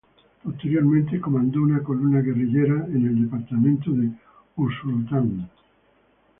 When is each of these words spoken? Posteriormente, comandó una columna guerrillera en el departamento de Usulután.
Posteriormente, 0.43 1.21
comandó 1.21 1.61
una 1.61 1.83
columna 1.83 2.21
guerrillera 2.21 2.87
en 2.87 3.05
el 3.05 3.21
departamento 3.21 3.91
de 3.91 4.09
Usulután. 4.55 5.47